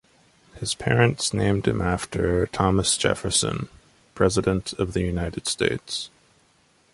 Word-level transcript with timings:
His 0.55 0.73
parents 0.73 1.31
named 1.31 1.67
him 1.67 1.79
after 1.79 2.47
Thomas 2.47 2.97
Jefferson, 2.97 3.69
President 4.15 4.73
of 4.79 4.93
the 4.93 5.01
United 5.01 5.45
States. 5.45 6.09